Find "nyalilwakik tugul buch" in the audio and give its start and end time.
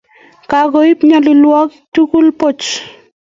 1.09-2.65